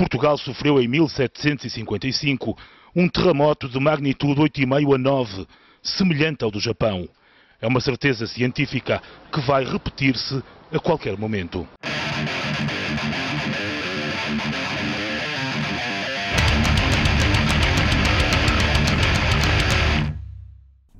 Portugal 0.00 0.38
sofreu 0.38 0.80
em 0.80 0.88
1755 0.88 2.56
um 2.96 3.06
terremoto 3.06 3.68
de 3.68 3.78
magnitude 3.78 4.40
8,5 4.40 4.94
a 4.94 4.98
9, 4.98 5.46
semelhante 5.82 6.42
ao 6.42 6.50
do 6.50 6.58
Japão. 6.58 7.06
É 7.60 7.66
uma 7.66 7.82
certeza 7.82 8.26
científica 8.26 9.02
que 9.30 9.40
vai 9.42 9.62
repetir-se 9.62 10.42
a 10.72 10.78
qualquer 10.78 11.18
momento. 11.18 11.68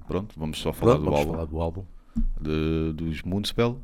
Pronto, 0.06 0.34
vamos 0.36 0.58
só 0.58 0.72
falar, 0.72 0.94
Pronto, 0.96 1.04
do, 1.04 1.10
vamos 1.10 1.20
álbum, 1.20 1.32
falar 1.32 1.44
do 1.46 1.60
álbum. 1.60 1.84
de- 2.40 2.92
dos 2.94 3.22
Moonspell. 3.22 3.80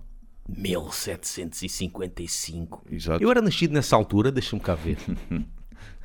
1755. 0.49 2.85
Exato. 2.91 3.23
Eu 3.23 3.31
era 3.31 3.41
nascido 3.43 3.73
nessa 3.73 3.95
altura, 3.97 4.31
deixa-me 4.33 4.63
cá 4.63 4.75
ver. 4.75 4.97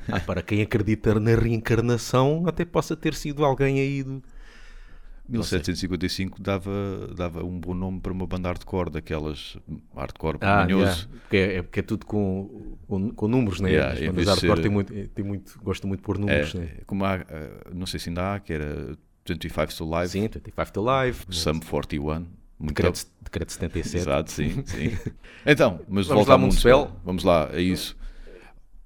Ah, 0.08 0.18
para 0.18 0.42
quem 0.42 0.60
acredita 0.60 1.14
na 1.20 1.36
reencarnação, 1.36 2.42
até 2.48 2.64
possa 2.64 2.96
ter 2.96 3.14
sido 3.14 3.44
alguém 3.44 3.78
aí 3.78 4.02
do. 4.02 4.20
1755 5.28 6.42
dava, 6.42 7.08
dava 7.14 7.44
um 7.44 7.56
bom 7.60 7.72
nome 7.72 8.00
para 8.00 8.12
uma 8.12 8.26
banda 8.26 8.48
hardcore, 8.48 8.90
daquelas 8.90 9.56
hardcore 9.94 10.38
Ah, 10.40 10.62
manhoso. 10.64 11.06
yeah, 11.06 11.20
porque, 11.22 11.36
é, 11.36 11.56
é 11.58 11.62
porque 11.62 11.78
é 11.78 11.82
tudo 11.84 12.04
com, 12.04 12.76
com, 12.88 13.10
com 13.10 13.28
números, 13.28 13.60
né? 13.60 13.70
Yeah, 13.70 13.92
As 13.92 14.00
bandas 14.00 14.26
hardcore 14.26 14.56
ser- 14.56 14.62
tem 14.62 14.70
muito, 14.72 14.92
tem 15.10 15.24
muito, 15.24 15.56
gostam 15.62 15.86
muito 15.86 16.00
de 16.00 16.04
pôr 16.04 16.18
números, 16.18 16.52
né? 16.54 16.68
É, 16.80 16.84
como 16.84 17.04
há, 17.04 17.18
eh, 17.18 17.60
não 17.72 17.86
sei 17.86 18.00
se 18.00 18.08
ainda 18.08 18.34
há, 18.34 18.40
que 18.40 18.52
era 18.52 18.98
25 19.24 19.72
to 19.76 19.84
Live, 19.88 20.10
Sim, 20.10 20.22
25 20.22 20.72
to 20.72 20.82
Live, 20.82 21.18
Sum 21.30 21.60
41. 21.60 22.26
Muito 22.62 22.76
decreto, 22.76 23.06
decreto 23.22 23.52
77. 23.52 23.96
Exato, 23.96 24.30
sim, 24.32 24.62
sim. 24.66 24.96
Então, 25.44 25.80
mas 25.88 26.06
Vamos 26.06 26.26
volta 26.26 26.30
lá. 26.32 26.38
Moonspell. 26.38 26.90
Vamos 27.04 27.24
lá, 27.24 27.50
é 27.52 27.60
isso. 27.60 27.96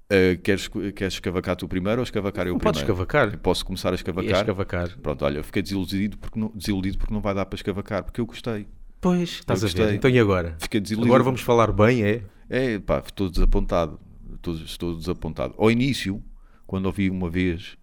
Eh, 0.08 0.36
queres, 0.36 0.68
queres 0.68 1.14
escavacar 1.14 1.56
tu 1.56 1.66
primeiro 1.68 2.00
ou 2.00 2.04
escavacar 2.04 2.46
eu 2.46 2.52
Não 2.52 2.58
primeiro? 2.58 2.78
podes 2.78 2.80
escavacar. 3.06 3.38
Posso 3.38 3.64
começar 3.66 3.88
a 3.90 3.92
E 3.92 3.96
escavacar? 3.96 4.34
escavacar. 4.40 4.98
Pronto, 5.02 5.24
olha, 5.24 5.38
eu 5.38 5.44
fiquei 5.44 5.62
desiludido 5.62 6.16
porque, 6.16 6.38
não, 6.38 6.50
desiludido 6.54 6.96
porque 6.98 7.12
não 7.12 7.20
vai 7.20 7.34
dar 7.34 7.44
para 7.46 7.56
escavacar, 7.56 8.04
porque 8.04 8.20
eu 8.20 8.26
gostei. 8.26 8.66
Pois, 9.00 9.28
estás 9.30 9.62
a 9.62 9.66
ver. 9.66 9.72
gostei. 9.74 9.96
Então 9.96 10.10
e 10.10 10.18
agora? 10.18 10.56
Fiquei 10.58 10.80
desiludido. 10.80 11.12
Agora 11.12 11.22
vamos 11.24 11.40
falar 11.40 11.72
bem, 11.72 12.02
é? 12.04 12.22
É, 12.48 12.78
pá, 12.78 13.02
estou 13.04 13.28
desapontado. 13.28 13.98
Estou, 14.36 14.54
estou 14.54 14.96
desapontado. 14.96 15.54
Ao 15.58 15.70
início, 15.70 16.22
quando 16.66 16.86
ouvi 16.86 17.10
uma 17.10 17.28
vez, 17.28 17.76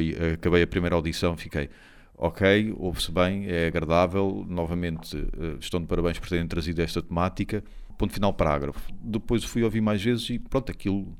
e 0.00 0.16
acabei 0.34 0.62
a 0.62 0.66
primeira 0.66 0.96
audição, 0.96 1.36
fiquei, 1.36 1.70
ok, 2.18 2.74
ouve-se 2.76 3.12
bem, 3.12 3.46
é 3.48 3.68
agradável, 3.68 4.44
novamente 4.48 5.16
eh, 5.16 5.56
estão 5.60 5.80
de 5.80 5.86
parabéns 5.86 6.18
por 6.18 6.28
terem 6.28 6.46
trazido 6.46 6.82
esta 6.82 7.00
temática, 7.00 7.62
ponto 7.96 8.12
final 8.12 8.34
parágrafo. 8.34 8.92
Depois 9.00 9.44
fui 9.44 9.62
ouvir 9.62 9.80
mais 9.80 10.02
vezes 10.02 10.28
e 10.30 10.38
pronto, 10.38 10.72
aquilo, 10.72 11.16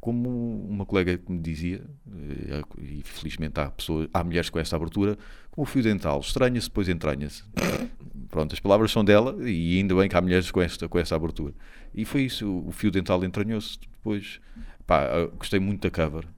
como 0.00 0.64
uma 0.66 0.86
colega 0.86 1.18
que 1.18 1.30
me 1.30 1.38
dizia, 1.38 1.84
eh, 2.10 2.62
e 2.78 3.02
felizmente 3.04 3.60
há, 3.60 3.70
pessoas, 3.70 4.08
há 4.14 4.24
mulheres 4.24 4.48
com 4.48 4.58
esta 4.58 4.76
abertura, 4.76 5.18
como 5.50 5.66
o 5.66 5.66
fio 5.66 5.82
dental, 5.82 6.20
estranha-se, 6.20 6.68
depois 6.68 6.88
entranha-se. 6.88 7.44
Pronto, 8.30 8.52
as 8.52 8.60
palavras 8.60 8.92
são 8.92 9.04
dela 9.04 9.36
e 9.48 9.76
ainda 9.78 9.92
bem 9.92 10.08
que 10.08 10.16
há 10.16 10.20
mulheres 10.20 10.52
com 10.52 10.62
esta, 10.62 10.88
com 10.88 10.98
esta 11.00 11.16
abertura. 11.16 11.52
E 11.92 12.04
foi 12.04 12.22
isso, 12.22 12.48
o, 12.48 12.70
fio 12.70 12.90
dental 12.90 13.24
entranhou-se 13.24 13.76
depois. 13.80 14.40
Pá, 14.86 15.26
gostei 15.36 15.58
muito 15.58 15.82
da 15.82 15.90
cover. 15.90 16.28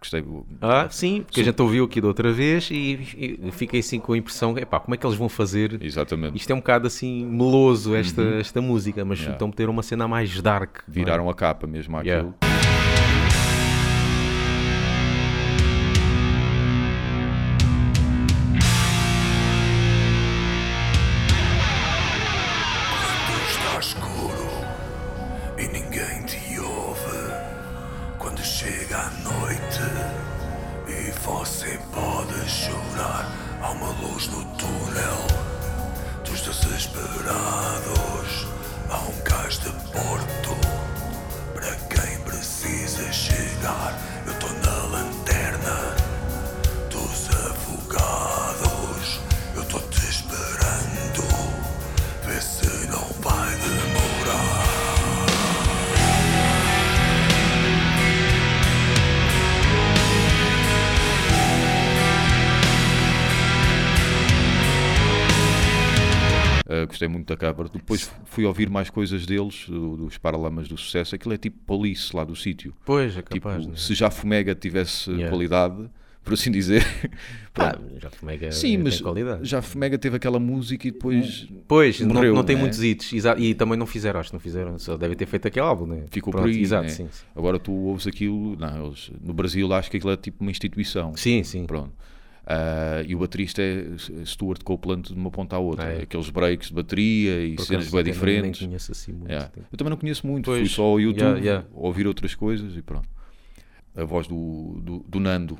Gostei. 0.00 0.24
Ah, 0.60 0.88
sim, 0.90 1.22
porque 1.22 1.40
a 1.40 1.44
gente 1.44 1.60
ouviu 1.60 1.84
aqui 1.84 2.00
da 2.00 2.06
outra 2.08 2.32
vez 2.32 2.68
e, 2.70 3.38
e 3.46 3.50
fiquei 3.50 3.80
assim 3.80 3.98
com 3.98 4.12
a 4.12 4.16
impressão, 4.18 4.56
epá, 4.56 4.78
como 4.78 4.94
é 4.94 4.98
que 4.98 5.04
eles 5.04 5.16
vão 5.18 5.28
fazer? 5.28 5.78
Exatamente. 5.82 6.36
Isto 6.36 6.50
é 6.50 6.54
um 6.54 6.58
bocado 6.58 6.86
assim 6.86 7.26
meloso 7.26 7.94
esta, 7.96 8.22
esta 8.22 8.60
música, 8.60 9.04
mas 9.04 9.18
Yeah. 9.18 9.34
então 9.34 9.48
meter 9.48 9.68
uma 9.68 9.82
cena 9.82 10.06
mais 10.06 10.40
dark. 10.40 10.78
é? 10.78 10.82
Viraram 10.86 11.28
a 11.28 11.34
capa 11.34 11.66
mesmo 11.66 11.96
àquilo. 11.96 12.34
Yeah. 12.42 12.57
Gostei 66.98 67.08
muito 67.08 67.26
da 67.28 67.36
cover. 67.36 67.70
Depois 67.70 68.10
fui 68.24 68.44
ouvir 68.44 68.68
mais 68.68 68.90
coisas 68.90 69.24
deles, 69.24 69.66
do- 69.68 69.96
dos 69.96 70.18
Paralamas 70.18 70.66
do 70.68 70.76
Sucesso. 70.76 71.14
Aquilo 71.14 71.34
é 71.34 71.38
tipo 71.38 71.56
Police 71.64 72.14
lá 72.14 72.24
do 72.24 72.34
sítio. 72.34 72.74
Pois, 72.84 73.16
é 73.16 73.22
Tipo, 73.22 73.48
capaz. 73.48 73.66
né? 73.66 73.74
se 73.76 73.94
já 73.94 74.10
Fomega 74.10 74.54
tivesse 74.54 75.08
Yeah. 75.10 75.28
qualidade, 75.30 75.88
por 76.24 76.34
assim 76.34 76.50
dizer. 76.50 76.84
Ah, 77.60 77.76
já 78.00 78.08
Fomega 78.08 78.52
Sim, 78.52 78.76
mas 78.78 79.00
qualidade. 79.00 79.44
já 79.44 79.60
Fomega 79.60 79.98
teve 79.98 80.14
aquela 80.16 80.38
música 80.38 80.86
e 80.86 80.92
depois 80.92 81.48
Pois, 81.66 81.98
não- 81.98 82.14
morreu, 82.14 82.32
não, 82.32 82.44
tem 82.44 82.54
né? 82.54 82.62
muitos 82.62 82.80
hits. 82.80 83.12
E 83.36 83.52
também 83.54 83.76
não 83.76 83.84
fizeram, 83.86 84.20
acho 84.20 84.28
que 84.30 84.34
não 84.36 84.40
fizeram. 84.40 84.78
Só 84.78 84.96
devem 84.96 85.16
ter 85.16 85.26
feito 85.26 85.48
aquele 85.48 85.66
álbum, 85.66 85.84
né? 85.86 86.04
ficou 86.08 86.30
Pronto, 86.32 86.44
por 86.44 86.50
aí. 86.54 86.60
Exato, 86.60 86.84
né? 86.84 86.88
sim, 86.90 87.08
sim. 87.10 87.24
Agora 87.34 87.58
tu 87.58 87.72
ouves 87.72 88.06
aquilo, 88.06 88.54
não, 88.56 88.94
no 89.20 89.32
Brasil 89.34 89.72
acho 89.72 89.90
que 89.90 89.96
aquilo 89.96 90.12
é 90.12 90.16
tipo 90.16 90.42
uma 90.44 90.52
instituição. 90.52 91.16
Sim, 91.16 91.42
sim. 91.42 91.66
Pronto. 91.66 91.92
Ah, 92.50 93.02
e 93.06 93.14
o 93.14 93.18
baterista 93.18 93.60
é 93.60 93.84
Stuart 94.24 94.62
Copeland 94.62 95.08
de 95.12 95.14
uma 95.14 95.30
ponta 95.30 95.54
à 95.56 95.58
outra. 95.58 95.84
Ah, 95.86 95.92
é. 95.92 96.02
Aqueles 96.04 96.30
breaks 96.30 96.68
de 96.68 96.74
bateria 96.74 97.44
e 97.44 97.56
Por 97.56 97.66
cenas 97.66 97.90
bem 97.90 98.02
diferentes. 98.02 98.60
Nem 98.62 98.70
conheço 98.70 98.90
assim 98.92 99.12
muito. 99.12 99.28
Yeah. 99.28 99.50
Tem- 99.50 99.64
Eu 99.70 99.76
também 99.76 99.90
não 99.90 99.98
conheço 99.98 100.26
muito, 100.26 100.46
Pois, 100.46 100.60
fui 100.60 100.68
só 100.68 100.84
ao 100.84 100.98
YouTube 100.98 101.20
yeah, 101.24 101.40
yeah. 101.40 101.66
ouvir 101.74 102.06
outras 102.06 102.34
coisas 102.34 102.74
e 102.74 102.80
pronto. 102.80 103.06
A 103.94 104.02
voz 104.04 104.26
do, 104.26 104.80
do, 104.82 104.98
do 105.06 105.20
Nando. 105.20 105.58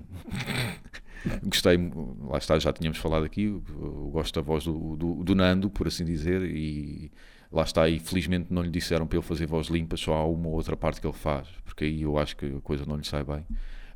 Gostei, 1.45 1.77
lá 2.23 2.39
está, 2.39 2.59
já 2.59 2.73
tínhamos 2.73 2.99
falado 2.99 3.25
aqui. 3.25 3.45
Eu 3.45 4.11
gosto 4.13 4.35
da 4.35 4.41
voz 4.41 4.65
do, 4.65 4.97
do, 4.97 5.25
do 5.25 5.35
Nando, 5.35 5.69
por 5.69 5.89
assim 5.89 6.05
dizer, 6.07 6.43
e 6.43 7.11
lá 7.53 7.65
está. 7.65 7.87
E 7.89 7.99
felizmente 7.99 8.47
não 8.51 8.63
lhe 8.63 8.71
disseram 8.71 9.07
para 9.07 9.19
ele 9.19 9.27
fazer 9.27 9.45
voz 9.47 9.67
limpa, 9.67 9.97
só 9.97 10.15
há 10.15 10.25
uma 10.25 10.49
ou 10.49 10.55
outra 10.55 10.77
parte 10.77 11.01
que 11.03 11.07
ele 11.07 11.13
faz, 11.17 11.49
porque 11.65 11.85
aí 11.85 12.01
eu 12.03 12.17
acho 12.17 12.35
que 12.37 12.47
a 12.47 12.61
coisa 12.61 12.87
não 12.87 12.97
lhe 12.97 13.05
sai 13.07 13.25
bem. 13.25 13.45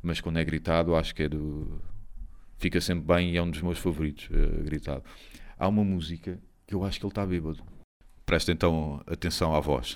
Mas 0.01 0.19
quando 0.21 0.37
é 0.37 0.43
gritado, 0.43 0.95
acho 0.95 1.15
que 1.15 1.23
é 1.23 1.29
do. 1.29 1.81
Fica 2.63 2.79
sempre 2.79 3.05
bem 3.13 3.31
e 3.31 3.37
é 3.37 3.41
um 3.41 3.51
dos 3.51 3.61
meus 3.61 3.77
favoritos, 3.77 4.29
eh, 4.31 4.63
gritado. 4.63 5.03
Há 5.59 5.67
uma 5.67 5.83
música 5.83 6.39
que 6.65 6.73
eu 6.73 6.85
acho 6.85 6.97
que 6.97 7.05
ele 7.05 7.11
está 7.11 7.25
bêbado. 7.25 7.61
Presta 8.25 8.53
então 8.53 9.03
atenção 9.05 9.53
à 9.53 9.59
voz. 9.59 9.91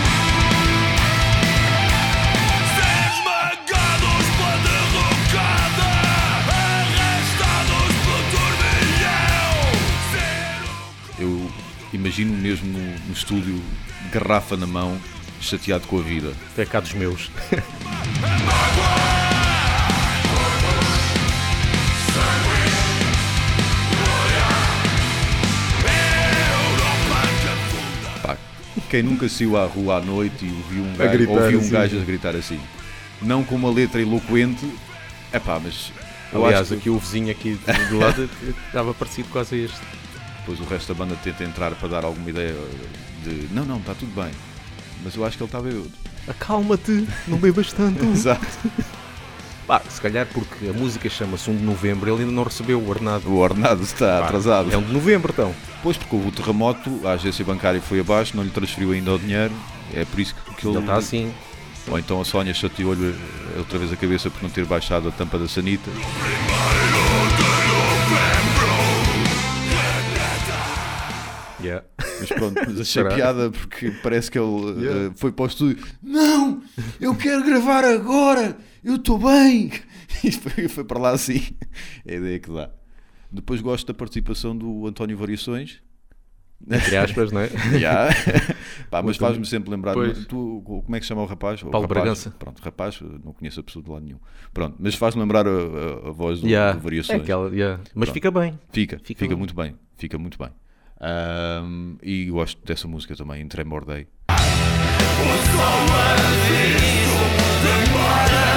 Esmagados 3.14 4.26
pela 4.36 4.58
derrocada, 4.68 5.88
arrastados 6.52 7.96
pelo 8.04 8.24
turbilhão. 8.36 9.56
Eu 11.20 11.50
imagino 11.94 12.36
mesmo 12.36 12.68
no, 12.68 13.00
no 13.06 13.14
estúdio, 13.14 13.64
garrafa 14.12 14.58
na 14.58 14.68
mão, 14.68 15.00
chateado 15.40 15.88
com 15.88 16.00
a 16.00 16.02
vida. 16.02 16.34
Até 16.52 16.66
cá 16.66 16.82
dos 16.82 16.92
meus. 16.92 17.32
quem 28.90 29.04
nunca 29.04 29.28
saiu 29.30 29.58
à 29.58 29.66
rua 29.66 29.98
à 29.98 30.02
noite 30.02 30.46
e 30.46 30.50
ouviu 30.52 30.84
um 30.84 30.94
A 30.94 30.98
gajo, 30.98 31.12
gritar 31.18 31.32
ouviu 31.34 31.58
um 31.60 31.62
assim. 31.62 31.72
gajo 31.72 31.98
a 32.02 32.04
gritar 32.06 32.36
assim? 32.36 32.60
Não 33.22 33.44
com 33.44 33.56
uma 33.56 33.72
letra 33.72 34.02
eloquente, 34.02 34.66
é 35.32 35.40
pá, 35.40 35.60
mas 35.64 35.92
eu 36.32 36.46
Aliás, 36.46 36.62
acho 36.64 36.72
que 36.74 36.78
aqui 36.78 36.90
o 36.90 36.98
vizinho 37.00 37.32
aqui 37.32 37.54
do- 37.66 37.90
do 37.90 37.98
lado 38.00 38.30
estava 38.68 38.94
parecido 38.94 39.28
quase 39.30 39.56
a 39.56 39.58
este. 39.66 39.80
depois 40.40 40.60
o 40.60 40.64
resto 40.66 40.94
da 40.94 40.98
banda 41.06 41.16
tenta 41.24 41.44
entrar 41.44 41.72
para 41.76 41.88
dar 41.90 42.06
alguma 42.06 42.30
ideia 42.30 42.56
de 43.24 43.48
não, 43.54 43.66
não, 43.66 43.78
está 43.78 43.94
tudo 43.94 44.14
bem. 44.16 44.32
Mas 45.04 45.16
eu 45.16 45.26
acho 45.26 45.38
que 45.38 45.44
ele 45.44 45.48
está 45.48 45.62
bêbado. 45.62 45.92
Acalma-te, 46.28 47.08
não 47.28 47.38
bebas 47.38 47.72
tanto. 47.74 48.04
Exato. 48.12 48.46
Pá, 49.68 49.82
se 49.90 50.00
calhar 50.00 50.26
porque 50.34 50.70
a 50.70 50.74
música 50.74 51.10
chama-se 51.10 51.50
1 51.50 51.58
de 51.58 51.64
novembro, 51.64 52.10
ele 52.10 52.22
ainda 52.22 52.32
não 52.32 52.44
recebeu 52.44 52.80
o 52.80 52.88
ordenado. 52.88 53.28
O 53.30 53.36
ordenado 53.38 53.84
está 53.84 54.20
Pá, 54.22 54.26
atrasado. 54.28 54.72
É 54.72 54.78
1 54.78 54.82
de 54.82 54.94
novembro, 54.94 55.32
então. 55.34 55.54
Pois, 55.84 55.98
porque 55.98 56.16
houve 56.16 56.30
o 56.30 56.32
terremoto, 56.32 57.06
a 57.06 57.12
agência 57.12 57.44
bancária 57.44 57.82
foi 57.82 58.00
abaixo, 58.00 58.36
não 58.36 58.44
lhe 58.44 58.50
transferiu 58.50 58.94
ainda 58.94 59.14
o 59.14 59.20
dinheiro, 59.20 59.54
é 59.94 60.06
por 60.06 60.20
isso 60.22 60.34
que, 60.58 60.66
Ele 60.66 60.78
ele 60.78 60.86
está 60.86 60.96
assim. 60.96 61.34
Ou 61.90 62.00
então 62.00 62.20
a 62.22 62.26
Sónia 62.26 62.54
chateou-lhe 62.54 63.10
eh, 63.10 63.58
outra 63.60 63.78
vez 63.78 63.92
a 63.92 63.96
cabeça 63.98 64.30
por 64.30 64.42
não 64.42 64.50
ter 64.50 64.66
baixado 64.66 65.10
a 65.10 65.12
tampa 65.12 65.38
da 65.38 65.48
sanita. 65.48 65.90
Yeah. 71.62 71.84
Mas 72.20 72.30
pronto, 72.30 72.62
mas 72.68 72.80
achei 72.82 73.04
piada 73.06 73.50
porque 73.50 73.92
parece 74.04 74.30
que 74.30 74.38
ele 74.38 74.48
Yeah. 74.84 75.06
eh, 75.08 75.12
foi 75.16 75.32
para 75.32 75.44
o 75.44 75.48
estúdio. 75.48 75.84
Não, 76.04 76.57
eu 77.00 77.16
quero 77.16 77.44
gravar 77.44 77.84
agora, 77.84 78.58
eu 78.84 78.96
estou 78.96 79.18
bem. 79.18 79.72
E 80.24 80.32
foi, 80.32 80.68
foi 80.68 80.84
para 80.84 81.00
lá 81.00 81.10
assim. 81.12 81.42
É 82.04 82.16
a 82.16 82.18
ideia 82.18 82.40
que 82.40 82.50
dá. 82.52 82.72
Depois 83.32 83.62
gosto 83.62 83.86
da 83.86 83.94
participação 83.94 84.58
do 84.58 84.88
António 84.88 85.16
Variações. 85.16 85.80
Entre 86.68 86.98
aspas, 86.98 87.32
não 87.32 87.42
é? 87.42 87.50
Já. 87.78 88.08
Pá, 88.90 89.04
mas 89.04 89.16
faz-me 89.18 89.46
sempre 89.46 89.70
lembrar. 89.70 89.94
Pois. 89.94 90.26
Tu, 90.26 90.62
como 90.66 90.96
é 90.96 91.00
que 91.00 91.06
se 91.06 91.10
chama 91.10 91.22
o 91.22 91.26
rapaz? 91.28 91.62
O 91.62 91.68
Paulo 91.68 91.86
rapaz, 91.86 92.02
Bragança. 92.02 92.32
Pronto, 92.32 92.60
rapaz, 92.64 93.00
não 93.24 93.32
conheço 93.32 93.60
a 93.60 93.64
pessoa 93.64 93.84
de 93.84 93.92
lado 93.92 94.06
nenhum. 94.06 94.18
Pronto, 94.52 94.76
mas 94.80 94.96
faz-me 94.96 95.22
lembrar 95.22 95.46
a, 95.46 95.52
a- 95.52 96.08
a 96.10 96.12
voz 96.12 96.42
do, 96.42 96.48
Yeah. 96.48 96.74
do 96.76 96.82
Variações. 96.82 97.20
É 97.20 97.22
aquela, 97.22 97.50
yeah. 97.54 97.78
Mas 97.94 98.06
Pronto. 98.06 98.14
fica 98.14 98.32
bem. 98.32 98.60
Fica, 98.72 98.98
Fica 98.98 99.08
fica, 99.20 99.28
bem. 99.28 99.38
muito 99.38 99.54
bem. 99.56 99.76
Fica 99.98 100.18
muito 100.18 100.38
bem. 100.40 100.50
Ahm, 101.00 101.98
e 102.02 102.26
gosto 102.32 102.60
dessa 102.66 102.88
música 102.88 103.16
também, 103.16 103.44
em 105.20 105.42
Tremor 107.62 108.30
Day. 108.30 108.57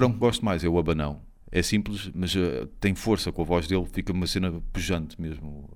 refrão 0.00 0.12
que 0.12 0.18
gosto 0.18 0.44
mais 0.44 0.64
é 0.64 0.68
o 0.68 0.78
Abanão. 0.78 1.20
É 1.52 1.62
simples, 1.62 2.10
mas 2.14 2.34
eh, 2.34 2.66
tem 2.80 2.94
força 2.94 3.30
com 3.32 3.42
a 3.42 3.44
voz 3.44 3.66
dele, 3.66 3.84
fica 3.84 4.12
uma 4.12 4.26
cena 4.26 4.50
pujante 4.72 5.20
mesmo. 5.20 5.68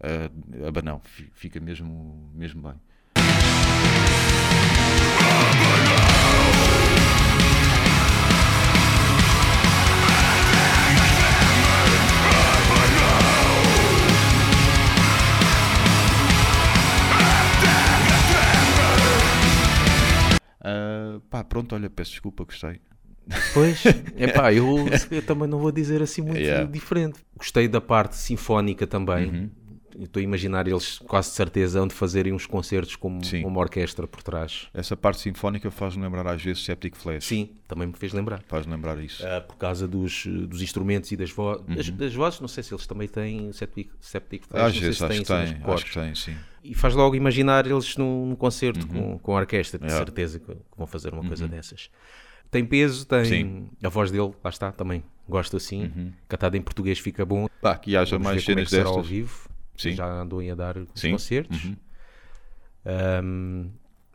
Uh, 0.00 0.66
abanão, 0.66 1.00
fi- 1.04 1.30
fica 1.32 1.60
mesmo, 1.60 2.28
mesmo 2.34 2.60
bem. 2.60 2.74
Ah, 20.60 21.20
pá, 21.30 21.44
pronto, 21.44 21.74
olha, 21.74 21.90
peço 21.90 22.12
desculpa, 22.12 22.44
gostei. 22.44 22.80
Pois, 23.54 23.82
epá, 24.16 24.52
eu, 24.52 24.76
eu 25.10 25.22
também 25.22 25.48
não 25.48 25.58
vou 25.58 25.70
dizer 25.72 26.02
assim 26.02 26.22
muito 26.22 26.38
Yeah. 26.40 26.64
diferente. 26.70 27.20
Gostei 27.36 27.68
da 27.68 27.80
parte 27.80 28.16
sinfónica 28.16 28.86
também. 28.86 29.28
Uhum. 29.30 29.50
Estou 30.00 30.20
a 30.20 30.24
imaginar 30.24 30.66
eles 30.66 30.98
quase 31.00 31.28
de 31.28 31.34
certeza 31.36 31.82
onde 31.82 31.92
fazerem 31.94 32.32
uns 32.32 32.46
concertos 32.46 32.96
com 32.96 33.22
Sim. 33.22 33.44
uma 33.44 33.60
orquestra 33.60 34.06
por 34.06 34.22
trás. 34.22 34.68
Essa 34.72 34.96
parte 34.96 35.20
sinfónica 35.20 35.70
faz-me 35.70 36.02
lembrar 36.02 36.26
às 36.26 36.42
vezes 36.42 36.64
Septic 36.64 36.96
Flash. 36.96 37.26
Sim, 37.26 37.50
também 37.68 37.86
me 37.86 37.92
fez 37.92 38.14
lembrar. 38.14 38.42
Faz-me 38.48 38.72
lembrar 38.72 38.98
isso. 39.04 39.22
Ah, 39.26 39.42
por 39.42 39.56
causa 39.56 39.86
dos, 39.86 40.24
dos 40.26 40.62
instrumentos 40.62 41.12
e 41.12 41.16
das, 41.16 41.30
vo 41.30 41.58
das, 41.58 41.88
Uhum. 41.88 41.96
das 41.96 42.14
vozes, 42.14 42.40
não 42.40 42.48
sei 42.48 42.62
se 42.62 42.72
eles 42.72 42.86
também 42.86 43.06
têm 43.06 43.52
septic, 43.52 43.90
septic 44.00 44.44
flash, 44.46 44.62
às 44.64 44.76
vezes 44.78 44.96
se 44.96 45.04
acho 45.04 45.18
que 45.20 45.24
têm, 45.26 45.46
tem, 45.54 45.62
acho 45.74 45.84
que 45.84 45.92
tem, 45.92 46.14
sim. 46.14 46.34
E 46.64 46.74
faz 46.74 46.94
logo 46.94 47.14
imaginar 47.14 47.66
eles 47.66 47.94
num, 47.98 48.26
num 48.28 48.34
concerto 48.34 48.86
com, 48.86 49.18
com 49.18 49.36
a 49.36 49.40
orquestra, 49.40 49.78
de 49.78 49.84
Uhum. 49.84 49.88
Yeah. 49.90 50.00
Uhum. 50.00 50.06
certeza 50.06 50.38
que, 50.40 50.46
que 50.54 50.78
vão 50.78 50.86
fazer 50.86 51.12
uma 51.12 51.22
coisa 51.26 51.46
dessas. 51.46 51.90
Tem 52.52 52.64
peso, 52.64 53.04
tem 53.06 53.24
Sim. 53.24 53.68
a 53.82 53.88
voz 53.88 54.10
dele, 54.12 54.30
lá 54.44 54.50
está, 54.50 54.70
também 54.70 55.02
gosto 55.28 55.56
assim. 55.56 55.84
Uhum. 55.84 56.12
Cantada 56.28 56.56
em 56.56 56.60
português 56.62 56.98
fica 57.00 57.24
bom. 57.24 57.48
Pá, 57.60 57.76
que 57.76 57.96
haja 57.96 58.16
Vamos 58.16 58.26
mais 58.28 58.42
é 58.42 58.44
cenas 58.46 58.64
que 58.64 58.70
será 58.70 58.88
ao 58.88 58.96
destas. 58.96 59.10
vivo. 59.10 59.48
Sim. 59.76 59.92
Já 59.92 60.06
andou 60.06 60.38
a 60.40 60.54
dar 60.54 60.76
concertos. 61.10 61.64
Uhum. 61.64 61.76
Ahm, 62.84 63.68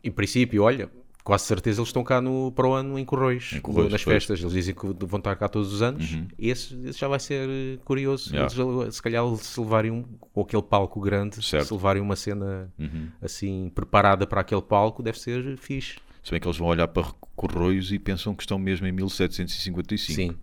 em 0.04 0.10
princípio, 0.10 0.62
olha, 0.62 0.88
quase 1.24 1.44
certeza 1.44 1.80
eles 1.80 1.88
estão 1.88 2.04
cá 2.04 2.20
no, 2.20 2.52
para 2.52 2.66
o 2.68 2.72
ano 2.72 2.98
em 2.98 3.04
Correios, 3.04 3.52
Em 3.54 3.60
Correios, 3.60 3.90
nas 3.92 4.04
pois. 4.04 4.14
Uhum. 4.14 4.20
festas. 4.20 4.40
Eles 4.40 4.52
dizem 4.52 4.74
que 4.74 4.86
vão 5.06 5.18
estar 5.18 5.34
cá 5.36 5.48
todos 5.48 5.72
os 5.72 5.82
anos. 5.82 6.16
Esse, 6.38 6.74
esse 6.86 6.98
já 6.98 7.08
vai 7.08 7.18
ser 7.18 7.48
eh, 7.48 7.78
curioso. 7.84 8.30
Yeah. 8.34 8.54
Eles, 8.54 8.94
se 8.96 9.02
calhar 9.02 9.24
se 9.36 9.58
levarem 9.60 9.90
um, 9.90 10.02
com 10.32 10.40
aquele 10.42 10.62
palco 10.62 11.00
grande, 11.00 11.42
Certo. 11.44 11.66
se 11.66 11.72
levarem 11.74 12.00
uma 12.02 12.16
cena 12.16 12.72
Uhum. 12.78 13.08
assim 13.20 13.70
preparada 13.74 14.26
para 14.26 14.40
aquele 14.42 14.62
palco, 14.62 15.02
deve 15.02 15.18
ser 15.18 15.56
fixe. 15.58 15.96
Se 16.28 16.30
bem 16.30 16.40
que 16.42 16.46
eles 16.46 16.58
vão 16.58 16.68
olhar 16.68 16.86
para 16.86 17.10
Correios 17.34 17.90
e 17.90 17.98
pensam 17.98 18.34
que 18.34 18.42
estão 18.42 18.58
mesmo 18.58 18.86
em 18.86 18.92
1755. 18.92 20.14
Sim. 20.14 20.38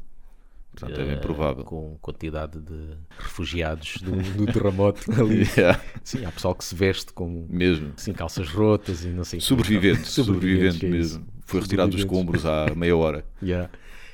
Portanto, 0.71 0.99
é 0.99 1.05
bem 1.05 1.21
provável. 1.21 1.63
Com 1.63 1.95
quantidade 2.01 2.59
de 2.59 2.97
refugiados 3.19 3.97
do, 3.97 4.15
do 4.33 4.51
terremoto 4.51 5.03
ali. 5.11 5.47
Yeah, 5.55 5.79
Sim, 6.03 6.25
há 6.25 6.31
pessoal 6.31 6.55
que 6.55 6.65
se 6.65 6.73
veste 6.73 7.13
com 7.13 7.45
mesmo. 7.47 7.93
assim, 7.95 8.13
calças 8.13 8.49
rotas 8.49 9.05
e 9.05 9.09
não 9.09 9.23
sei. 9.23 9.39
Sobrevivente, 9.39 10.07
Sobrevivente, 10.07 10.79
sobrevivente 10.79 10.85
é 10.87 10.89
mesmo. 10.89 11.27
Foi 11.45 11.61
retirado 11.61 11.91
dos 11.91 11.99
escombros 11.99 12.47
há 12.47 12.73
meia 12.75 12.97
hora. 12.97 13.23
Yeah. 13.39 13.69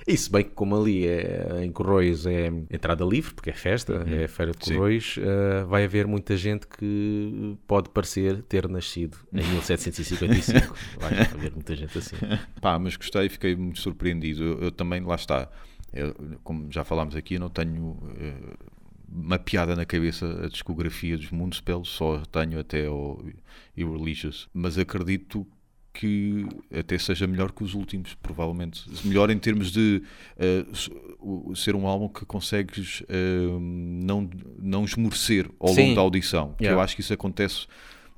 E 0.08 0.18
se 0.18 0.32
bem 0.32 0.44
que 0.44 0.52
como 0.52 0.76
ali 0.76 1.06
é, 1.08 1.64
em 1.64 1.72
Correios 1.72 2.26
é 2.26 2.48
entrada 2.70 3.06
livre, 3.06 3.34
porque 3.34 3.50
é 3.50 3.54
festa, 3.54 4.04
é 4.08 4.28
feira 4.28 4.52
de 4.52 4.72
Uhum. 4.72 4.78
Correios, 4.78 5.16
eh, 5.20 5.64
vai 5.66 5.84
haver 5.86 6.08
muita 6.08 6.36
gente 6.36 6.66
que 6.68 7.56
pode 7.68 7.90
parecer 7.90 8.42
ter 8.44 8.68
nascido 8.68 9.18
em 9.32 9.44
1755. 9.52 10.76
vai 11.00 11.20
haver 11.22 11.52
muita 11.54 11.76
gente 11.76 11.98
assim. 11.98 12.16
Pá, 12.60 12.78
mas 12.80 12.96
gostei, 12.96 13.30
fiquei 13.30 13.56
muito 13.56 13.80
surpreendido. 13.80 14.44
Eu, 14.44 14.60
eu 14.64 14.72
também, 14.72 15.02
lá 15.02 15.16
está. 15.16 15.50
Eu, 15.94 16.16
como 16.44 16.72
já 16.72 16.84
falámos 16.84 17.16
aqui, 17.16 17.36
eu 17.36 17.40
não 17.40 17.50
tenho 17.50 17.98
eh, 18.18 18.34
mapeada 19.14 19.76
na 19.76 19.86
cabeça 19.86 20.46
a 20.46 20.48
discografia 20.48 21.18
dos 21.18 21.30
Moonspell, 21.32 21.84
só 21.84 22.20
tenho 22.32 22.60
até 22.60 22.90
o 22.90 23.24
Irreligious. 23.76 24.48
Mas 24.54 24.78
acredito 24.78 25.46
que 25.94 26.46
até 26.74 26.98
seja 26.98 27.28
melhor 27.28 27.52
que 27.52 27.64
os 27.64 27.74
últimos, 27.74 28.14
provavelmente. 28.16 28.84
Melhor 29.04 29.30
em 29.30 29.38
termos 29.38 29.72
de 29.72 30.02
o- 31.20 31.56
ser 31.56 31.76
um 31.76 31.86
álbum 31.86 32.08
que 32.08 32.26
consegues 32.26 33.04
eh, 33.10 33.48
não, 33.60 34.30
não 34.58 34.86
esmorecer 34.86 35.50
ao 35.60 35.70
Sim. 35.70 35.82
longo 35.84 35.96
da 35.96 36.02
audição. 36.02 36.56
Yeah. 36.60 36.78
eu 36.78 36.82
acho 36.82 36.96
que 36.96 37.02
isso 37.02 37.14
acontece. 37.14 37.68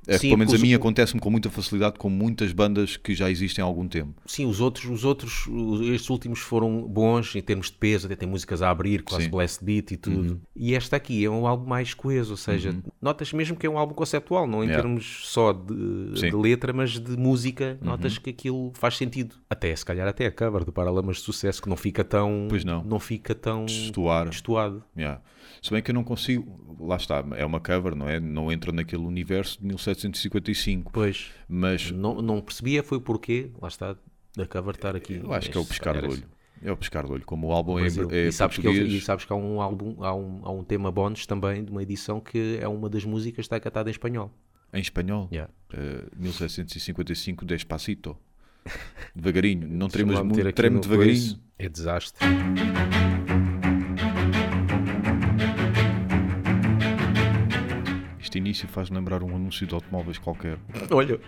Eh, 0.06 0.18
Sim, 0.18 0.28
pelo 0.28 0.38
menos 0.38 0.54
a 0.54 0.58
mim 0.58 0.74
acontece-me 0.74 1.20
com 1.20 1.30
muita 1.30 1.48
facilidade 1.50 1.98
com 1.98 2.08
muitas 2.10 2.52
bandas 2.52 2.96
que 2.96 3.14
já 3.14 3.30
existem 3.30 3.62
há 3.62 3.66
algum 3.66 3.86
tempo. 3.88 4.14
Sim, 4.26 4.46
os 4.46 4.60
outros, 4.60 4.84
os 4.86 5.04
outros, 5.04 5.46
os- 5.46 5.80
estes 5.88 6.10
últimos 6.10 6.40
foram 6.40 6.82
bons 6.82 7.34
em 7.36 7.42
termos 7.42 7.66
de 7.70 7.76
peso, 7.76 8.06
até 8.06 8.16
tem 8.16 8.28
músicas 8.28 8.62
a 8.62 8.70
abrir, 8.70 9.02
quase 9.02 9.24
Sim. 9.24 9.30
Uhum. 9.30 9.36
blast 9.36 9.64
beat 9.64 9.90
e 9.92 9.96
tudo. 9.96 10.40
E 10.54 10.74
esta 10.74 10.96
aqui 10.96 11.24
é 11.24 11.30
um 11.30 11.46
álbum 11.46 11.66
mais 11.68 11.94
coeso, 11.94 12.32
ou 12.32 12.36
seja, 12.36 12.74
notas 13.00 13.32
mesmo 13.32 13.56
que 13.56 13.66
é 13.66 13.70
um 13.70 13.78
álbum 13.78 13.94
conceptual, 13.94 14.46
não 14.46 14.62
em 14.62 14.66
Yeah. 14.66 14.82
termos 14.82 15.20
só 15.28 15.52
de. 15.52 15.72
Uhum. 15.72 16.12
de 16.14 16.30
letra, 16.36 16.72
mas 16.72 16.92
de 16.98 17.16
música, 17.16 17.78
notas 17.82 18.18
que 18.18 18.30
aquilo 18.30 18.72
faz 18.74 18.96
sentido. 18.96 19.34
Até, 19.48 19.74
se 19.76 19.84
calhar, 19.84 20.06
até 20.08 20.26
a 20.26 20.30
cover 20.32 20.64
do 20.64 20.72
Paralamas 20.72 21.16
de 21.18 21.22
Sucesso, 21.22 21.62
que 21.62 21.68
não 21.68 21.76
fica 21.76 22.02
tão... 22.02 22.46
Pois 22.48 22.64
não. 22.64 22.98
fica 23.00 23.34
tão 23.34 23.64
Destoar. 23.66 24.28
destoado. 24.28 24.82
Yeah. 24.96 25.20
Se 25.62 25.70
bem 25.70 25.82
que 25.82 25.90
eu 25.90 25.94
não 25.94 26.02
consigo, 26.04 26.76
lá 26.80 26.96
está, 26.96 27.24
é 27.36 27.44
uma 27.44 27.60
cover, 27.60 27.94
não 27.94 28.08
é? 28.08 28.18
Não 28.20 28.50
entra 28.50 28.72
naquele 28.72 29.02
universo 29.04 29.58
de 29.60 29.66
1755, 29.94 30.90
Pois, 30.92 31.30
mas 31.48 31.90
não, 31.90 32.20
não 32.20 32.40
percebia 32.40 32.82
foi 32.82 33.00
porquê, 33.00 33.50
lá 33.60 33.68
está, 33.68 33.96
da 34.36 34.46
cover 34.46 34.74
estar 34.74 34.94
aqui. 34.96 35.20
eu 35.22 35.32
acho 35.32 35.50
que 35.50 35.56
é 35.56 35.60
o 35.60 35.64
pescar 35.64 35.94
de 35.94 36.00
calhar, 36.00 36.12
olho. 36.18 36.24
É 36.62 36.72
o 36.72 36.76
pescar 36.76 37.04
de 37.06 37.12
olho, 37.12 37.24
como 37.24 37.48
o 37.48 37.52
álbum 37.52 37.78
é, 37.78 37.86
é 38.10 38.28
e, 38.28 38.32
sabes 38.32 38.56
que 38.58 38.66
ele- 38.66 38.96
e 38.96 39.00
sabes 39.00 39.24
que 39.24 39.32
há 39.32 39.36
um 39.36 39.60
álbum, 39.60 39.96
há 40.02 40.14
um, 40.14 40.40
há 40.44 40.50
um 40.52 40.64
tema 40.64 40.90
bónus 40.90 41.26
também 41.26 41.62
de 41.64 41.70
uma 41.70 41.82
edição 41.82 42.20
que 42.20 42.58
é 42.60 42.66
uma 42.68 42.88
das 42.88 43.04
músicas 43.04 43.34
que 43.36 43.40
está 43.42 43.60
cantada 43.60 43.90
em 43.90 43.92
espanhol. 43.92 44.32
Em 44.72 44.80
espanhol, 44.80 45.28
Yeah. 45.30 45.52
eh, 45.72 46.04
1755, 46.16 47.44
Despacito. 47.44 48.16
Devagarinho, 49.14 49.68
não 49.68 49.88
tremas 49.88 50.20
muito, 50.22 50.52
treme 50.52 50.80
devagarinho. 50.80 51.38
É 51.58 51.68
desastre. 51.68 52.26
Este 58.34 58.40
início 58.40 58.66
faz-me 58.66 58.96
lembrar 58.96 59.22
um 59.22 59.28
anúncio 59.28 59.64
de 59.64 59.72
automóveis 59.76 60.18
qualquer. 60.18 60.58
Olha, 60.90 61.20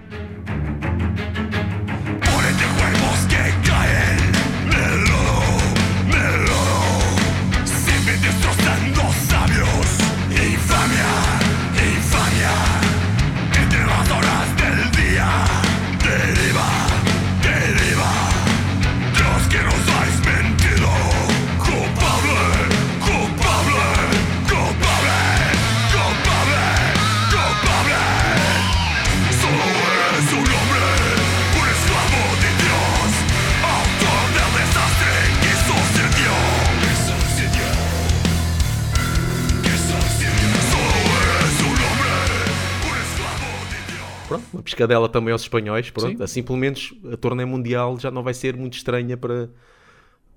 piscadela 44.66 45.08
também 45.08 45.32
aos 45.32 45.42
espanhóis, 45.42 45.88
pronto. 45.90 46.18
Sim. 46.18 46.22
Assim, 46.22 46.42
pelo 46.42 46.58
menos, 46.58 46.92
a 47.12 47.16
torneio 47.16 47.48
mundial 47.48 47.98
já 47.98 48.10
não 48.10 48.22
vai 48.22 48.34
ser 48.34 48.56
muito 48.56 48.74
estranha 48.74 49.16
para, 49.16 49.48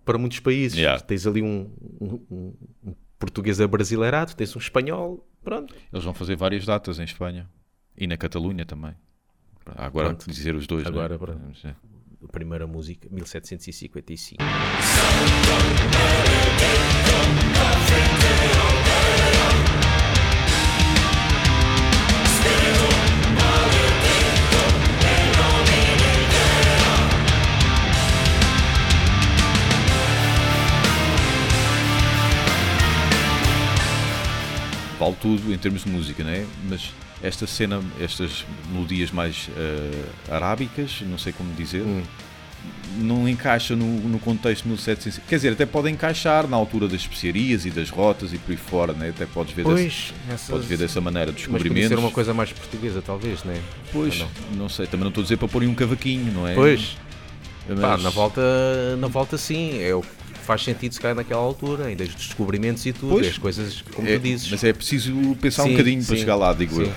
para 0.05 0.17
muitos 0.17 0.39
países. 0.39 0.77
Yeah. 0.77 1.01
Tens 1.01 1.27
ali 1.27 1.41
um, 1.41 1.69
um, 1.99 2.53
um- 2.83 2.95
português 3.17 3.59
abrasileirado, 3.59 4.33
tens 4.33 4.55
um 4.55 4.59
espanhol, 4.59 5.27
pronto. 5.43 5.75
Eles 5.91 6.05
vão 6.05 6.13
fazer 6.13 6.37
várias 6.37 6.65
datas 6.65 6.99
em 6.99 7.03
Espanha 7.03 7.49
e 7.97 8.07
na 8.07 8.15
Catalunha 8.15 8.65
também. 8.65 8.95
Agora 9.75 10.09
Pronto. 10.09 10.29
dizer 10.29 10.55
os 10.55 10.65
dois. 10.65 10.85
Agora, 10.87 11.13
né? 11.13 11.17
pronto. 11.17 11.41
Ver. 11.61 11.75
A 12.23 12.27
primeira 12.31 12.65
música, 12.65 13.07
1755. 13.11 14.41
Vale 34.99 35.15
tudo 35.21 35.53
em 35.53 35.57
termos 35.57 35.83
de 35.83 35.89
música, 35.89 36.23
né? 36.23 36.45
Mas 36.69 36.91
esta 37.23 37.47
cena, 37.47 37.81
estas 37.99 38.45
melodias 38.71 39.11
mais 39.11 39.49
eh, 39.55 40.03
arábicas, 40.29 41.01
não 41.01 41.17
sei 41.17 41.31
como 41.33 41.53
dizer, 41.53 41.81
Hum. 41.83 42.01
não 42.97 43.27
encaixa 43.29 43.75
no, 43.75 43.85
no 43.85 44.19
contexto 44.19 44.63
de 44.63 44.69
1700. 44.69 45.21
Quer 45.27 45.35
dizer, 45.37 45.53
até 45.53 45.65
pode 45.65 45.89
encaixar 45.89 46.47
na 46.47 46.57
altura 46.57 46.87
das 46.87 47.01
especiarias 47.01 47.65
e 47.65 47.69
das 47.71 47.89
rotas 47.89 48.33
e 48.33 48.37
por 48.37 48.51
aí 48.51 48.57
fora, 48.57 48.91
né? 48.93 49.09
Até 49.09 49.25
podes 49.25 49.53
ver, 49.53 49.63
Pois, 49.63 50.13
essas... 50.29 50.49
podes 50.49 50.65
ver 50.67 50.77
dessa 50.77 50.99
maneira, 50.99 51.31
mas 51.31 51.41
podia 51.41 51.53
descobrimentos. 51.59 51.89
ser 51.89 51.99
uma 51.99 52.11
coisa 52.11 52.33
mais 52.33 52.51
portuguesa, 52.51 53.01
talvez, 53.01 53.43
né? 53.45 53.55
Pois, 53.93 54.19
Ou 54.19 54.27
não? 54.57 54.67
sei, 54.69 54.85
também 54.87 55.03
não 55.05 55.09
estou 55.09 55.21
a 55.21 55.23
dizer 55.23 55.37
para 55.37 55.47
pôr 55.47 55.63
um 55.63 55.73
cavaquinho, 55.73 56.31
não 56.33 56.45
é? 56.47 56.53
Pois, 56.55 56.97
Mas- 57.69 57.79
pá, 57.79 57.97
na 57.97 58.09
volta, 58.09 58.41
na 58.97 59.07
volta 59.07 59.37
sim, 59.37 59.81
é 59.81 59.93
o 59.95 60.01
que 60.01 60.07
faz 60.49 60.63
sentido 60.63 60.91
se 60.91 60.99
calhar 60.99 61.15
naquela 61.15 61.41
altura, 61.41 61.85
ainda 61.85 62.03
os 62.03 62.15
descobrimentos 62.15 62.83
e 62.83 62.91
tudo, 62.91 63.09
Pois. 63.11 63.27
e 63.27 63.29
as 63.29 63.37
coisas 63.37 63.83
como 63.93 64.07
é, 64.07 64.17
tu 64.17 64.23
dizes. 64.23 64.49
Mas 64.49 64.63
é 64.63 64.73
preciso 64.73 65.13
pensar 65.39 65.61
um 65.61 65.67
Sim, 65.67 65.71
bocadinho 65.73 66.03
para 66.03 66.15
sim, 66.15 66.21
chegar 66.21 66.35
lá, 66.35 66.51
digo 66.53 66.73
sim. 66.73 66.81
eu. 66.85 66.93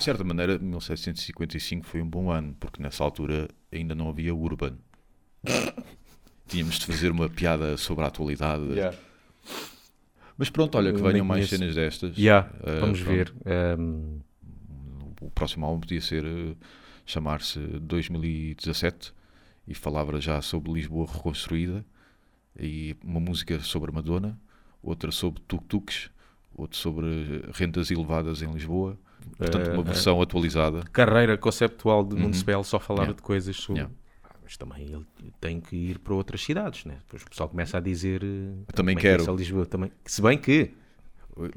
De 0.00 0.04
certa 0.04 0.24
maneira, 0.24 0.58
1755 0.58 1.84
foi 1.86 2.00
um 2.00 2.08
bom 2.08 2.30
ano, 2.30 2.56
porque 2.58 2.82
nessa 2.82 3.04
altura 3.04 3.48
ainda 3.70 3.94
não 3.94 4.08
havia 4.08 4.34
Urban. 4.34 4.78
Tínhamos 6.48 6.78
de 6.78 6.86
fazer 6.86 7.10
uma 7.10 7.28
piada 7.28 7.76
sobre 7.76 8.04
a 8.04 8.06
atualidade. 8.08 8.62
Mas 10.38 10.48
pronto, 10.48 10.78
olha, 10.78 10.90
que 10.90 10.98
Eu 11.00 11.04
venham 11.04 11.24
mais 11.26 11.50
cenas 11.50 11.74
destas. 11.74 12.16
Yeah, 12.16 12.50
Eh, 12.64 12.80
vamos 12.80 13.02
pronto. 13.02 13.14
ver. 13.14 13.34
Ehm, 13.44 14.20
O 15.20 15.30
próximo 15.30 15.66
álbum 15.66 15.80
podia 15.80 16.00
ser 16.00 16.24
eh, 16.24 16.54
chamar-se 17.04 17.58
2017 17.58 19.12
e 19.68 19.74
falava 19.74 20.18
já 20.18 20.40
sobre 20.40 20.72
Lisboa 20.72 21.06
reconstruída 21.12 21.84
e 22.58 22.96
uma 23.04 23.20
música 23.20 23.60
sobre 23.60 23.92
Madonna, 23.92 24.40
outra 24.82 25.12
sobre 25.12 25.42
tuk-tuks, 25.42 26.08
outra 26.54 26.78
sobre 26.78 27.06
rendas 27.52 27.90
elevadas 27.90 28.40
em 28.40 28.50
Lisboa. 28.50 28.98
Portanto, 29.38 29.70
uma 29.72 29.80
Eh, 29.80 29.84
versão 29.84 30.20
atualizada. 30.20 30.82
carreira 30.92 31.36
conceptual 31.38 32.04
de 32.04 32.14
Nuno 32.16 32.34
Spell 32.34 32.62
só 32.64 32.76
Uhum. 32.78 32.94
Yeah. 32.96 33.12
de 33.14 33.22
coisas 33.22 33.56
sobre. 33.56 33.80
Yeah. 33.82 33.94
Ah, 34.24 34.34
Mas 34.42 34.56
também 34.56 34.82
ele 34.84 35.06
tem 35.40 35.60
que 35.60 35.76
ir 35.76 35.98
para 35.98 36.14
outras 36.14 36.42
cidades, 36.42 36.84
né? 36.84 36.96
Depois 37.06 37.22
o 37.22 37.30
pessoal 37.30 37.48
começa 37.48 37.78
a 37.78 37.80
dizer. 37.80 38.22
eh, 38.22 38.26
também 38.74 38.94
como 38.96 39.06
é 39.06 39.10
que 39.16 39.18
quero. 39.18 39.30
é 39.32 39.36
Lisboa 39.36 39.66
também. 39.66 39.90
Se 40.04 40.20
bem 40.22 40.36
que 40.38 40.70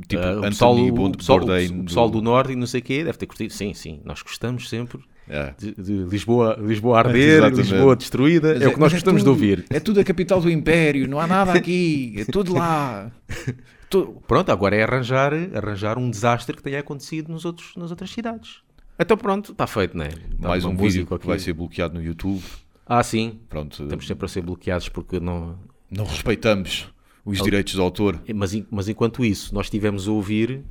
Tipo, 0.07 0.21
eh, 0.23 0.27
o 0.27 0.37
Anthony 0.37 0.49
pessoal, 0.51 0.77
o, 0.77 0.91
Bond- 0.93 1.17
pessoal, 1.17 1.37
o 1.39 1.41
Bourdain 1.41 1.79
o 1.81 1.83
pessoal 1.85 2.09
do 2.09 2.21
Norte 2.21 2.53
e 2.53 2.55
não 2.55 2.67
sei 2.67 2.79
o 2.79 2.83
quê 2.83 3.03
deve 3.03 3.17
ter 3.17 3.25
curtido. 3.25 3.51
Sim, 3.51 3.73
sim, 3.73 3.99
nós 4.05 4.21
gostamos 4.21 4.69
sempre 4.69 5.01
É. 5.27 5.53
de, 5.57 5.73
de 5.73 5.93
Lisboa, 6.05 6.55
Lisboa 6.61 6.99
arder, 6.99 7.39
Exatamente. 7.39 7.71
Lisboa 7.71 7.95
destruída. 7.95 8.53
é 8.63 8.67
o 8.67 8.73
que 8.73 8.79
nós 8.79 8.93
gostamos 8.93 9.23
de 9.23 9.29
ouvir. 9.29 9.65
É 9.69 9.79
tudo 9.81 9.99
a 9.99 10.03
capital 10.03 10.39
do 10.39 10.49
Império, 10.49 11.05
não 11.09 11.19
há 11.19 11.27
nada 11.27 11.53
aqui, 11.53 12.13
é 12.17 12.23
tudo 12.31 12.53
lá. 12.53 13.11
Tu- 13.93 14.21
Pronto, 14.27 14.51
agora 14.51 14.75
é 14.75 14.83
arranjar, 14.83 15.31
arranjar 15.55 15.97
um 15.97 16.09
desastre 16.09 16.55
que 16.57 16.63
tenha 16.63 16.79
acontecido 16.79 17.31
nos 17.31 17.45
outros, 17.45 17.75
nas 17.75 17.91
outras 17.91 18.09
cidades. 18.09 18.61
Então 18.99 19.15
pronto, 19.17 19.51
está 19.51 19.67
feito, 19.67 19.95
não 19.97 20.05
é? 20.05 20.09
Dá 20.39 20.49
Mais 20.49 20.65
um 20.65 20.75
vídeo 20.75 21.05
que 21.05 21.13
aqui. 21.13 21.27
vai 21.27 21.39
ser 21.39 21.53
bloqueado 21.53 21.93
no 21.93 22.01
YouTube. 22.03 22.41
Ah, 22.85 23.03
sim. 23.03 23.39
Pronto, 23.49 23.83
Estamos 23.83 24.05
sempre 24.07 24.25
a 24.25 24.27
ser 24.27 24.41
bloqueados 24.41 24.89
porque 24.89 25.19
não. 25.19 25.57
não 25.89 26.05
respeitamos 26.05 26.87
os 27.25 27.41
direitos 27.41 27.73
de 27.73 27.79
autor. 27.79 28.21
Mas, 28.35 28.53
en- 28.53 28.65
mas 28.69 28.87
enquanto 28.89 29.23
isso, 29.23 29.53
nós 29.53 29.67
estivemos 29.67 30.07
a 30.07 30.11
ouvir 30.11 30.63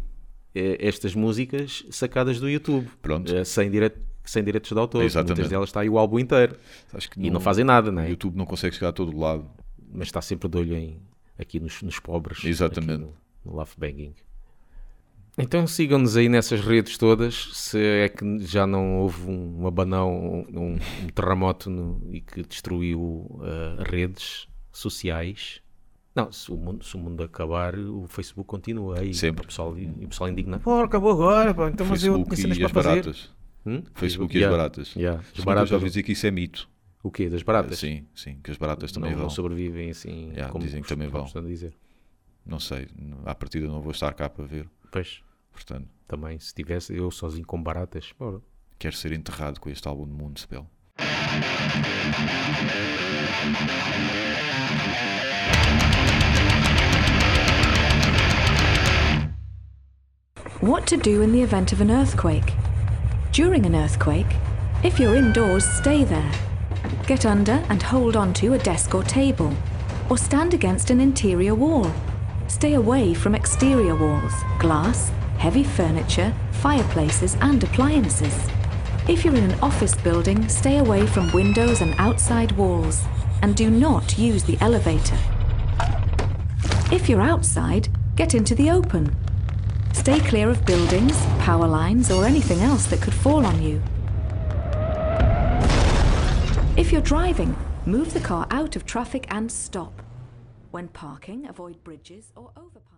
eh, 0.54 0.76
estas 0.80 1.14
músicas 1.14 1.84
sacadas 1.90 2.38
do 2.40 2.48
YouTube. 2.48 2.88
Pronto. 3.00 3.34
Eh, 3.34 3.44
sem, 3.44 3.70
direito, 3.70 3.98
sem 4.24 4.42
direitos 4.44 4.70
de 4.70 4.78
autor. 4.78 5.02
Exatamente. 5.04 5.36
Muitas 5.38 5.48
delas 5.50 5.68
está 5.68 5.80
aí 5.80 5.88
o 5.88 5.96
álbum 5.98 6.18
inteiro. 6.18 6.56
E 7.16 7.30
não 7.30 7.40
fazem 7.40 7.64
nada, 7.64 7.90
não 7.90 8.02
O 8.02 8.04
é? 8.04 8.10
YouTube 8.10 8.36
não 8.36 8.44
consegue 8.46 8.74
chegar 8.74 8.88
a 8.88 8.92
todo 8.92 9.16
lado. 9.18 9.48
Mas 9.94 10.08
está 10.08 10.20
sempre 10.22 10.48
de 10.48 10.58
olho 10.58 10.74
em, 10.76 11.00
aqui 11.42 11.60
nos, 11.60 11.82
nos 11.82 11.98
pobres. 11.98 12.44
Exatamente. 12.44 13.00
No, 13.00 13.12
no 13.44 13.56
Laugh 13.56 13.70
Banging. 13.76 14.14
Então 15.38 15.66
sigam-nos 15.66 16.16
aí 16.16 16.28
nessas 16.28 16.60
redes 16.60 16.98
todas. 16.98 17.50
Se 17.54 17.78
é 17.78 18.08
que 18.08 18.38
já 18.40 18.66
não 18.66 18.98
houve 19.00 19.30
um, 19.30 19.66
abanão, 19.66 20.44
um, 20.52 20.74
um 20.74 21.06
terremoto 21.14 21.70
no- 21.70 22.02
e 22.12 22.20
que 22.20 22.42
destruiu 22.42 23.40
eh, 23.42 23.82
redes 23.90 24.46
sociais. 24.70 25.60
Não, 26.14 26.30
se 26.30 26.52
o, 26.52 26.56
mundo, 26.58 26.84
se 26.84 26.94
o 26.94 26.98
mundo 26.98 27.22
acabar, 27.22 27.74
o 27.78 28.06
Facebook 28.06 28.46
continua 28.46 28.98
aí. 29.00 29.14
Sempre. 29.14 29.44
O 29.44 29.46
pessoal, 29.46 29.78
e 29.78 29.86
o 30.04 30.08
pessoal 30.08 30.28
indigna. 30.28 30.58
Pô, 30.58 30.82
acabou 30.82 31.10
agora, 31.12 31.54
pá, 31.54 31.70
então 31.70 31.86
mas 31.86 32.04
eu 32.04 32.12
Facebook 32.12 32.36
tinha 32.36 32.54
cenas 32.54 32.56
e 32.58 32.60
para 32.60 32.66
as 32.66 32.72
fazer. 32.72 32.88
baratas. 33.02 33.30
Hum? 33.64 33.82
Facebook 33.94 34.34
e 34.36 34.38
Yeah, 34.40 34.54
as 34.54 34.58
baratas. 34.60 34.94
yeah. 34.94 35.22
As 35.38 35.44
baratas 35.44 35.70
já 35.70 35.76
ouvi 35.76 35.86
dizer 35.88 36.02
que 36.02 36.12
isso 36.12 36.26
é 36.26 36.30
mito. 36.30 36.68
O 37.02 37.10
quê? 37.10 37.28
Das 37.28 37.42
baratas? 37.42 37.78
Sim, 37.78 38.06
sim, 38.14 38.38
que 38.42 38.50
as 38.50 38.56
baratas 38.56 38.92
também 38.92 39.10
não, 39.10 39.18
vão. 39.18 39.26
não 39.26 39.30
sobrevivem 39.30 39.90
assim 39.90 40.28
Yeah, 40.30 40.52
como 40.52 40.64
dizem 40.64 40.82
que 40.82 40.88
também 40.88 41.08
vão. 41.08 41.24
dizer. 41.44 41.74
Não 42.46 42.60
sei, 42.60 42.88
à 43.24 43.34
partida 43.34 43.66
não 43.66 43.80
vou 43.80 43.90
estar 43.92 44.12
cá 44.14 44.28
para 44.28 44.44
ver. 44.44 44.68
Pois, 44.90 45.22
Portanto, 45.52 45.86
também, 46.08 46.38
se 46.38 46.54
tivesse 46.54 46.96
eu 46.96 47.10
sozinho 47.10 47.46
com 47.46 47.62
baratas, 47.62 48.14
ora, 48.18 48.40
quero 48.78 48.96
ser 48.96 49.12
enterrado 49.12 49.60
com 49.60 49.68
este 49.68 49.86
álbum 49.86 50.06
de 50.06 50.12
Moonspell. 50.12 50.66
What 60.60 60.86
to 60.88 60.96
do 60.96 61.22
in 61.22 61.32
the 61.32 61.42
event 61.42 61.72
of 61.72 61.80
an 61.80 61.90
earthquake? 61.90 62.52
During 63.32 63.66
an 63.66 63.74
earthquake, 63.74 64.26
if 64.84 64.98
you're 65.00 65.16
indoors, 65.16 65.64
stay 65.64 66.04
there. 66.04 66.30
Get 67.06 67.26
under 67.26 67.64
and 67.68 67.82
hold 67.82 68.16
onto 68.16 68.52
a 68.52 68.58
desk 68.58 68.94
or 68.94 69.02
table, 69.02 69.52
or 70.08 70.16
stand 70.16 70.54
against 70.54 70.90
an 70.90 71.00
interior 71.00 71.54
wall. 71.54 71.92
Stay 72.48 72.74
away 72.74 73.14
from 73.14 73.34
exterior 73.34 73.96
walls, 73.96 74.32
glass, 74.58 75.10
heavy 75.38 75.64
furniture, 75.64 76.32
fireplaces, 76.52 77.36
and 77.40 77.62
appliances. 77.64 78.48
If 79.08 79.24
you're 79.24 79.34
in 79.34 79.50
an 79.50 79.60
office 79.60 79.96
building, 79.96 80.48
stay 80.48 80.78
away 80.78 81.06
from 81.06 81.32
windows 81.32 81.80
and 81.80 81.94
outside 81.98 82.52
walls, 82.52 83.02
and 83.42 83.56
do 83.56 83.68
not 83.68 84.16
use 84.16 84.44
the 84.44 84.56
elevator. 84.60 85.18
If 86.92 87.08
you're 87.08 87.20
outside, 87.20 87.88
get 88.14 88.34
into 88.34 88.54
the 88.54 88.70
open. 88.70 89.16
Stay 89.92 90.20
clear 90.20 90.48
of 90.48 90.64
buildings, 90.64 91.16
power 91.40 91.66
lines, 91.66 92.10
or 92.10 92.24
anything 92.24 92.60
else 92.60 92.86
that 92.86 93.02
could 93.02 93.14
fall 93.14 93.44
on 93.44 93.62
you. 93.62 93.82
If 96.82 96.90
you're 96.90 97.00
driving, 97.00 97.54
move 97.86 98.12
the 98.12 98.18
car 98.18 98.44
out 98.50 98.74
of 98.74 98.84
traffic 98.84 99.28
and 99.30 99.52
stop. 99.52 100.02
When 100.72 100.88
parking, 100.88 101.46
avoid 101.46 101.84
bridges 101.84 102.32
or 102.34 102.50
overpasses. 102.56 102.91